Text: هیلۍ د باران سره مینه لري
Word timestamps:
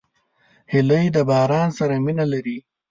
هیلۍ 0.71 1.05
د 1.15 1.17
باران 1.29 1.69
سره 1.79 1.93
مینه 2.05 2.25
لري 2.33 2.57